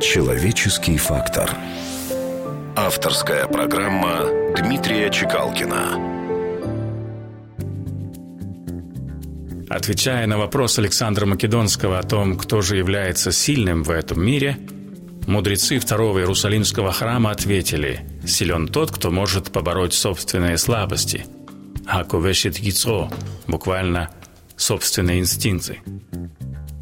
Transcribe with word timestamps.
Человеческий 0.00 0.96
фактор. 0.96 1.50
Авторская 2.76 3.48
программа 3.48 4.26
Дмитрия 4.56 5.10
Чекалкина. 5.10 6.16
Отвечая 9.68 10.28
на 10.28 10.38
вопрос 10.38 10.78
Александра 10.78 11.26
Македонского 11.26 11.98
о 11.98 12.04
том, 12.04 12.38
кто 12.38 12.60
же 12.60 12.76
является 12.76 13.32
сильным 13.32 13.82
в 13.82 13.90
этом 13.90 14.24
мире, 14.24 14.56
мудрецы 15.26 15.80
второго 15.80 16.20
Иерусалимского 16.20 16.92
храма 16.92 17.32
ответили 17.32 18.00
«Силен 18.24 18.68
тот, 18.68 18.92
кто 18.92 19.10
может 19.10 19.50
побороть 19.50 19.94
собственные 19.94 20.58
слабости». 20.58 21.26
«Хаковешит 21.86 22.58
яйцо»– 22.58 23.10
буквально 23.48 24.10
«собственные 24.56 25.18
инстинкты». 25.18 25.80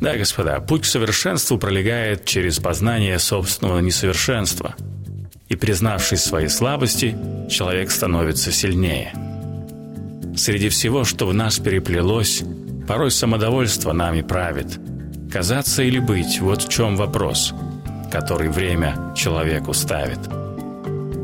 Да, 0.01 0.15
господа, 0.17 0.61
путь 0.61 0.83
к 0.83 0.85
совершенству 0.85 1.57
пролегает 1.57 2.27
через 2.27 2.59
познание 2.59 3.19
собственного 3.19 3.80
несовершенства. 3.80 4.75
И 5.48 5.57
признавшись 5.57 6.23
свои 6.23 6.48
слабости, 6.48 7.16
человек 7.48 7.91
становится 7.91 8.53
сильнее. 8.53 9.12
Среди 10.37 10.69
всего, 10.69 11.05
что 11.05 11.27
в 11.27 11.33
нас 11.33 11.59
переплелось, 11.59 12.43
порой 12.87 13.11
самодовольство 13.11 13.93
нами 13.93 14.20
правит. 14.20 14.79
Казаться 15.33 15.83
или 15.83 15.98
быть– 15.98 16.41
вот 16.41 16.62
в 16.62 16.69
чем 16.69 16.97
вопрос, 16.97 17.55
который 18.12 18.51
время 18.51 19.15
человеку 19.17 19.73
ставит. 19.73 20.19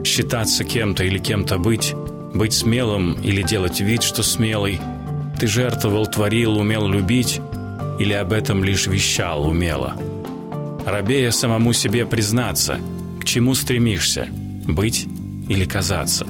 Считаться 0.05 0.65
кем-то 0.65 1.05
или 1.05 1.19
кем-то 1.19 1.59
быть, 1.59 1.95
быть 2.33 2.55
смелым 2.55 3.21
или 3.21 3.43
делать 3.43 3.81
вид, 3.81 4.03
что 4.03 4.23
смелый– 4.23 4.81
ты 5.39 5.47
жертвовал, 5.47 6.07
творил, 6.07 6.57
умел 6.57 6.87
любить– 6.87 7.41
или 8.03 8.15
об 8.15 8.33
этом 8.33 8.65
лишь 8.65 8.89
вещал 8.89 9.47
умело? 9.47 9.97
Рабея 10.85 11.31
самому 11.31 11.73
себе 11.73 12.05
признаться, 12.05 12.81
к 13.21 13.25
чему 13.25 13.55
стремишься– 13.55 14.27
быть 14.67 15.07
или 15.49 15.65
казаться? 15.65 16.27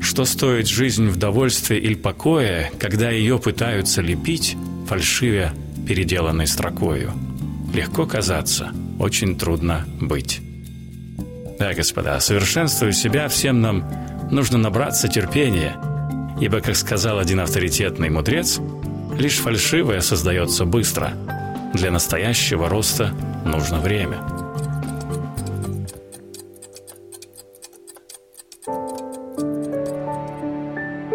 Что 0.00 0.24
стоит 0.24 0.66
жизнь 0.66 1.08
в 1.08 1.16
довольстве 1.16 1.78
или 1.78 1.94
покое, 1.94 2.70
когда 2.78 3.10
ее 3.10 3.38
пытаются 3.38 4.00
лепить, 4.00 4.56
фальшивя 4.88 5.52
переделанной 5.86 6.46
строкою? 6.46 7.12
Легко 7.74 8.06
казаться, 8.06 8.72
очень 8.98 9.36
трудно 9.36 9.84
быть. 10.00 10.40
Да, 11.58 11.74
господа, 11.74 12.20
совершенствуя 12.20 12.92
себя, 12.92 13.28
всем 13.28 13.60
нам 13.60 13.84
нужно 14.30 14.56
набраться 14.56 15.08
терпения, 15.08 15.76
ибо, 16.40 16.60
как 16.60 16.74
сказал 16.74 17.18
один 17.18 17.40
авторитетный 17.40 18.08
мудрец– 18.08 18.58
Лишь 19.18 19.38
фальшивое 19.38 20.00
создается 20.02 20.64
быстро. 20.64 21.12
Для 21.72 21.90
настоящего 21.90 22.68
роста 22.68 23.14
нужно 23.44 23.80
время. 23.80 24.18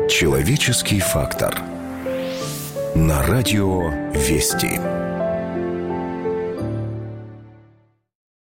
Человеческий 0.09 0.99
фактор. 0.99 1.55
На 2.95 3.21
радио 3.23 3.89
«Вести». 4.13 5.00